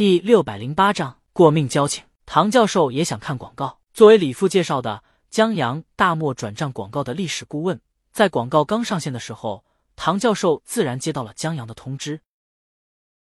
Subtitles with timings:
[0.00, 2.02] 第六百零八章过命交情。
[2.24, 3.80] 唐教授也想看广告。
[3.92, 7.78] 作为李父介绍的江阳大漠转账广告的历史顾问，
[8.10, 9.62] 在广告刚上线的时候，
[9.96, 12.22] 唐教授自然接到了江阳的通知。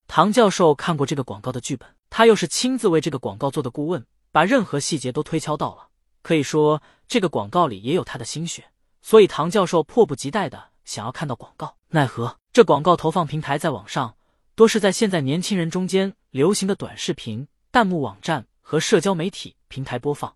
[0.07, 5.89] 唐教授看过这个广告的剧本，他又是亲自为这个广告做的顾问，把任何细节都推敲到了。
[6.21, 8.63] 可以说，这个广告里也有他的心血，
[9.01, 11.75] 所以唐教授迫不及待的想要看到广告。
[11.89, 14.15] 奈何这广告投放平台在网上，
[14.59, 20.35] 多是在现在年轻人中间流行的短视频、弹幕网站和社交媒体平台播放，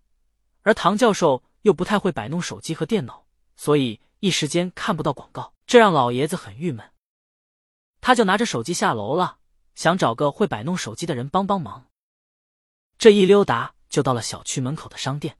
[0.62, 6.90] 而唐教授又不太会摆弄手机和电脑，所以一时间看不到广告，这让老爷子很郁闷。
[8.00, 9.36] 他就拿着手机下楼了，
[9.74, 11.84] 想找个会摆弄手机的人帮帮忙。
[12.96, 15.36] 这一溜达就到了小区门口的商店。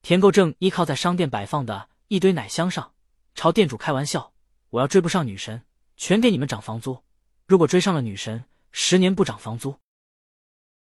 [0.00, 2.92] 田购正依靠在商店摆放的一堆奶箱上，
[3.34, 4.32] 朝店主开玩笑
[4.70, 5.64] ：“我要追不上女神，
[5.96, 7.02] 全给你们涨房租；
[7.46, 9.78] 如果追上了女神，十年不涨房租。”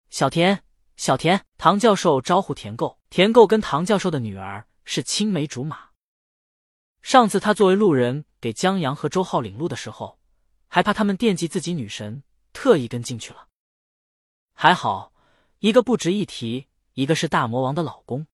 [0.09, 0.63] 小田，
[0.95, 2.99] 小田，唐教授招呼田购。
[3.09, 5.89] 田购跟唐教授的女儿是青梅竹马。
[7.01, 10.19] 上次他作为路人给江阳和周浩领路的时候，
[10.67, 13.47] 还怕他们惦记自己女神，特意跟进去了。
[14.53, 15.11] 还好，
[15.59, 18.25] 一个不值一提，一个是大魔王的老公。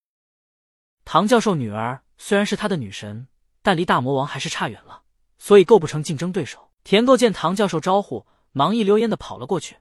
[1.04, 3.26] 唐教授女儿虽然是他的女神，
[3.62, 5.02] 但离大魔王还是差远了，
[5.38, 6.69] 所以构不成竞争对手。
[6.82, 9.76] 田够见唐教授招呼，忙一溜烟的跑了过去。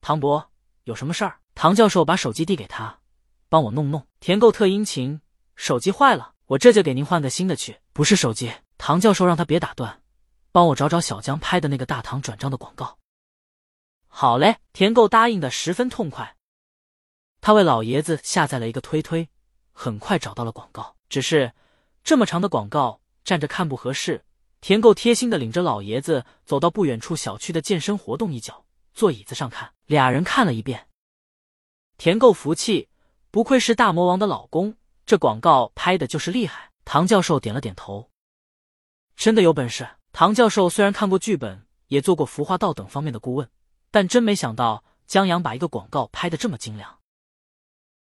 [0.00, 0.50] 唐伯，
[0.84, 1.40] 有什么事儿？
[1.54, 3.00] 唐教授把手机递给他，
[3.48, 4.06] 帮我弄弄。
[4.20, 5.20] 田够特殷勤，
[5.56, 7.78] 手机坏了，我这就给您换个新的去。
[7.92, 10.02] 不是手机，唐教授让他别打断，
[10.50, 12.98] 帮我找找小江拍的那个大唐转账的广告。
[14.08, 16.36] 好嘞，田够答应的十分痛快。
[17.40, 19.28] 他为老爷子下载了一个推推。
[19.74, 21.52] 很快找到了广告，只是
[22.04, 24.22] 这么长的广告站着看不合适。
[24.62, 29.72] 田够贴心的领着老爷子走到不远处小区的健身活动一角，坐椅子上看。
[29.86, 30.86] 俩人看了一遍，
[31.98, 32.88] 田够服气，
[33.32, 36.70] 不愧是大魔王的老公，这广告拍的就是厉害。
[36.84, 38.08] 唐教授点了点头，
[39.16, 39.88] 真的有本事。
[40.12, 43.50] 唐教授虽然看过剧本，也做过服化道等方面的顾问，
[43.90, 47.00] 但真没想到江阳把一个广告拍的这么精良，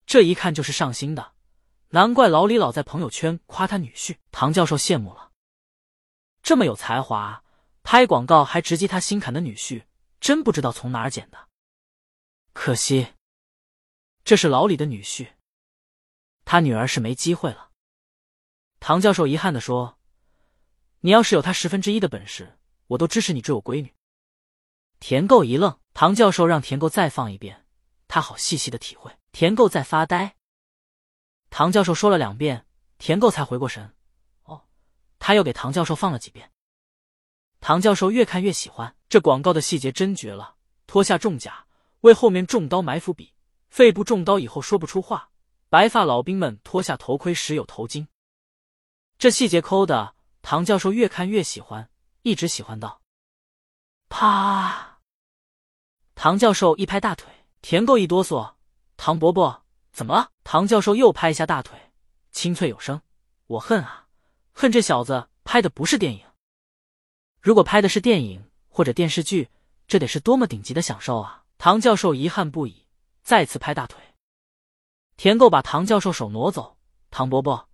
[0.06, 1.34] 这一看就是上心的。
[1.90, 5.27] 难怪老李老在朋友圈夸他女婿，唐教授羡慕了。
[6.42, 7.44] 这么有才华，
[7.82, 9.84] 拍广告还直击他心坎的女婿，
[10.20, 11.48] 真不知道从哪儿捡的。
[12.52, 13.14] 可惜，
[14.24, 15.34] 这是老李的女婿，
[16.44, 17.70] 他女儿是没机会了。
[18.80, 19.98] 唐教授遗憾的说
[21.00, 23.94] ：“你要是有他十分之一的本事，我都支持你追我闺女。”
[25.00, 27.66] 田够一愣，唐教授让田够再放一遍，
[28.08, 29.16] 他好细细的体会。
[29.30, 30.36] 田够在发呆。
[31.50, 32.66] 唐教授说了两遍，
[32.98, 33.94] 田够才回过神。
[35.18, 36.50] 他又给唐教授放了几遍。
[37.60, 40.56] 唐教授越看越喜欢这广告的细节，真绝了！
[40.86, 41.66] 脱下重甲，
[42.00, 43.34] 为后面中刀埋伏笔；
[43.68, 45.30] 肺部中刀以后说不出话。
[45.68, 48.06] 白发老兵们脱下头盔时有头巾。
[49.18, 51.90] 这细节抠的，唐教授越看越喜欢，
[52.22, 53.02] 一直喜欢到。
[54.08, 55.00] 啪！
[56.14, 57.30] 唐教授一拍大腿，
[57.60, 58.54] 田够一哆嗦，
[58.96, 59.64] 唐伯伯。
[59.92, 60.30] 怎么了？
[60.44, 61.92] 唐教授又拍一下大腿，
[62.30, 63.02] 清脆有声
[63.48, 64.07] ：“我恨啊，
[64.60, 66.26] 恨这小子拍的不是电影。
[67.40, 69.48] 如果拍的是电影或者电视剧，
[69.86, 72.84] 这得是多么顶级的享受啊！”唐教授遗憾不已，
[73.22, 74.02] 再次拍大腿。
[75.16, 76.76] 田购把唐教授手挪走
[77.08, 77.68] ：“唐伯伯，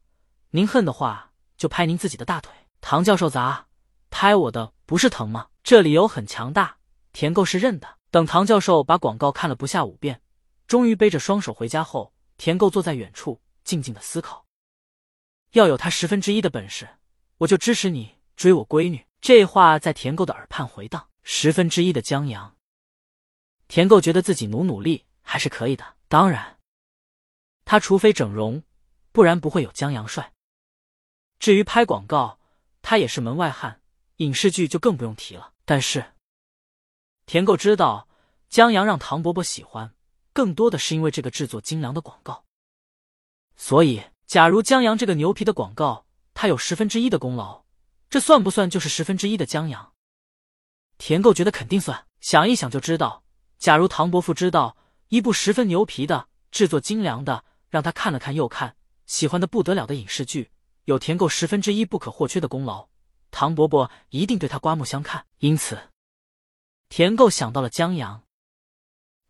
[0.50, 2.52] 您恨的话就拍您自己的大腿。”
[2.82, 3.66] 唐教授砸
[4.10, 5.46] ：“拍我的不是疼吗？
[5.62, 6.76] 这理由很强大。”
[7.14, 7.96] 田购是认的。
[8.10, 10.20] 等唐教授把广告看了不下五遍，
[10.66, 12.12] 终于背着双手回家后。
[12.36, 14.43] 田购坐在远处，静静的思考。
[15.54, 16.88] 要有他十分之一的本事，
[17.38, 19.06] 我就支持你追我闺女。
[19.20, 21.08] 这话在田购的耳畔回荡。
[21.26, 22.54] 十分之一的江阳，
[23.66, 25.96] 田购觉得自己努努力还是可以的。
[26.06, 26.58] 当然，
[27.64, 28.62] 他除非整容，
[29.10, 30.34] 不然不会有江阳帅。
[31.38, 32.38] 至于拍广告，
[32.82, 33.80] 他也是门外汉，
[34.16, 35.54] 影视剧就更不用提了。
[35.64, 36.12] 但是，
[37.24, 38.06] 田购知道
[38.50, 39.94] 江阳让唐伯伯喜欢。
[40.34, 42.44] 更多的是因为这个制作精良的广告，
[43.56, 44.02] 所以，
[44.34, 47.62] 假如江阳这个牛皮的广告，他有十分之一的功劳，
[48.10, 49.92] 这算不算就是十分之一的江阳？
[50.98, 52.08] 田购觉得肯定算。
[52.18, 53.22] 想一想就知道，
[53.58, 54.76] 假如唐伯父知道
[55.06, 58.74] 一部十分牛皮的、制作精良的，让他看了看又看，
[59.06, 60.50] 喜欢的不得了的影视剧，
[60.86, 62.88] 有田购十分之一不可或缺的功劳，
[63.30, 65.24] 唐伯伯一定对他刮目相看。
[65.38, 65.78] 因此，
[66.88, 68.24] 田购想到了江阳。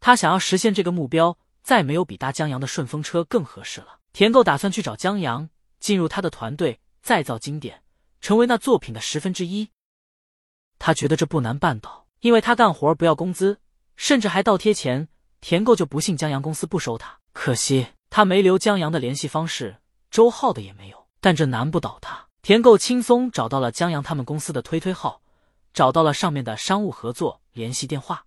[0.01, 4.01] 他想要实现这个目标，再没有比搭江阳的顺风车更合适了。
[4.15, 5.51] 田够打算去找江阳，
[5.81, 7.83] 进入他的团队，再造经典，
[8.21, 9.69] 成为那作品的十分之一。
[10.79, 13.59] 他觉得这不难办到，因为他干活不要工资，
[13.97, 15.09] 甚至还倒贴钱，
[15.41, 17.19] 田够就不信江阳公司不收他。
[17.33, 19.79] 可惜他没留江阳的联系方式，
[20.13, 21.09] 周浩的也没有。
[21.21, 25.23] 但这难不倒他，田够轻松找到了江阳他们公司的推推号，
[25.73, 28.25] 找到了上面的商务合作联系电话。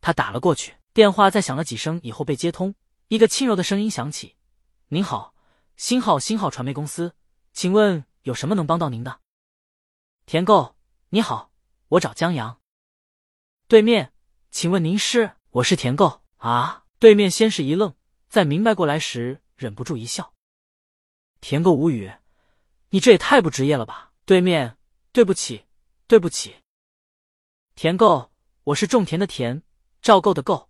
[0.00, 2.74] 他打了过去，电话在响了几声以后被接通，
[3.06, 4.34] 一个轻柔的声音响起
[4.92, 5.34] ：“您好，
[5.74, 7.14] 新号新号传媒公司，
[7.54, 9.22] 请问有什么能帮到您的？”
[10.26, 10.76] 田购，
[11.08, 11.50] 你好，
[11.88, 12.60] 我找江阳。
[13.68, 14.12] 对面，
[14.50, 15.36] 请问您是？
[15.48, 16.84] 我是田购啊。
[16.98, 17.94] 对面先是一愣，
[18.28, 20.34] 在明白过来时，忍不住一笑。
[21.40, 22.12] 田购无语，
[22.90, 24.12] 你这也太不职业了吧？
[24.26, 24.76] 对面，
[25.10, 25.64] 对不起，
[26.06, 26.56] 对不起。
[27.74, 28.30] 田购，
[28.64, 29.62] 我是种田的田，
[30.02, 30.68] 赵购的购。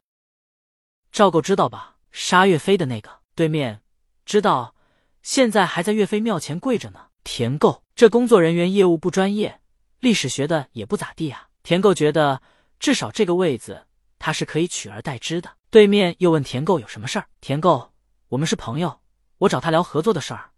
[1.11, 1.99] 赵购知道吧？
[2.13, 3.23] 杀岳飞的那个。
[3.35, 3.82] 对面，
[4.25, 4.75] 知道，
[5.23, 7.09] 现在还在岳飞庙前跪着呢。
[7.25, 9.61] 田购，这工作人员业务不专业，
[10.01, 11.49] 历史学的也不咋地啊。
[11.63, 12.43] 田购觉得，
[12.81, 13.87] 至少这个位子
[14.19, 15.57] 他是可以取而代之的。
[15.71, 17.27] 对面又问田购有什么事儿？
[17.41, 17.93] 田购，
[18.29, 19.01] 我们是朋友，
[19.39, 20.51] 我找他聊合作的事儿，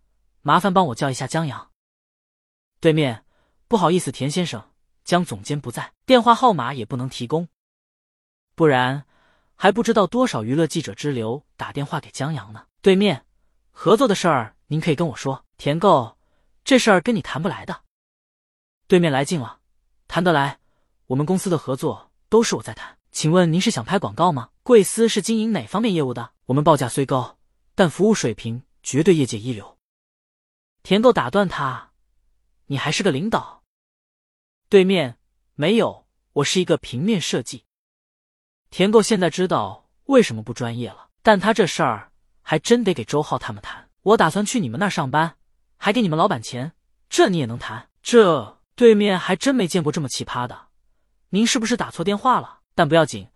[0.43, 1.71] 麻烦帮我叫一下江阳。
[2.81, 3.25] 对面，
[3.69, 4.71] 不好意思，田先生，
[5.05, 7.49] 江总监不在，电话号码也不能提供，
[8.55, 9.05] 不然
[9.55, 12.67] 还不知道多少娱乐记者之流打电话给江阳呢。
[12.81, 13.25] 对面，
[13.77, 15.45] 合作的事儿您可以跟我说。
[15.59, 16.17] 田购。
[16.63, 17.83] 这事儿跟你谈不来的。
[18.87, 19.59] 对面来劲了，
[20.07, 20.61] 谈得来。
[21.07, 24.51] 我们公司的合作都是我在谈，请问您是想拍广告吗？
[24.63, 26.33] 贵司是经营哪方面业务的？
[26.47, 27.37] 我们报价虽高，
[27.75, 29.77] 但服务水平绝对业界一流。
[30.83, 31.91] 田购打断他
[32.67, 33.65] ：“你还是个领导？”
[34.71, 35.19] 对面
[35.55, 37.65] 没有，我是一个平面设计。
[38.71, 42.13] 田购现在知道为什么不专业了，但他这事儿
[42.45, 43.91] 还真得给周浩他们谈。
[44.03, 45.37] 我打算去你们那儿上班。
[45.77, 46.73] 还给你们老板钱，
[47.11, 47.91] 这你也能谈？
[48.01, 50.69] 这对面还真没见过这么奇葩的。
[51.31, 52.61] 您是不是打错电话了？
[52.75, 53.29] 但不要紧，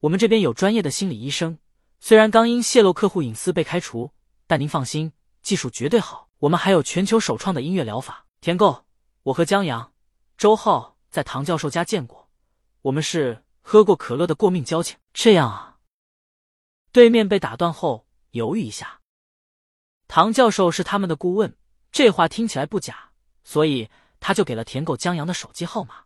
[0.00, 1.58] 我们这边有专业的心理医生。
[2.00, 4.10] 虽然刚因泄露客户隐私被开除，
[4.46, 6.28] 但您放心，技术绝对好。
[6.40, 8.26] 我们还有全球首创的音乐疗法。
[8.42, 8.84] 田购，
[9.22, 9.92] 我和江阳、
[10.36, 12.28] 周浩在唐教授家见过，
[12.82, 14.98] 我们是喝过可乐的过命交情。
[15.14, 15.76] 这样啊？
[16.92, 19.00] 对面被打断后犹豫一下，
[20.08, 21.56] 唐教授是他们的顾问。
[21.92, 23.12] 这话听起来不假，
[23.44, 23.88] 所以
[24.18, 26.04] 他就给了舔狗江阳的手机号码。